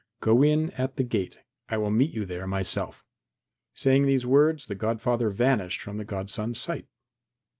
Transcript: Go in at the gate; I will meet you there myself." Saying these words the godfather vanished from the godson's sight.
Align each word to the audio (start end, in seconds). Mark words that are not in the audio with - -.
Go 0.19 0.41
in 0.41 0.71
at 0.71 0.95
the 0.95 1.03
gate; 1.03 1.37
I 1.69 1.77
will 1.77 1.91
meet 1.91 2.09
you 2.09 2.25
there 2.25 2.47
myself." 2.47 3.05
Saying 3.75 4.07
these 4.07 4.25
words 4.25 4.65
the 4.65 4.73
godfather 4.73 5.29
vanished 5.29 5.79
from 5.81 5.97
the 5.97 6.05
godson's 6.05 6.59
sight. 6.59 6.87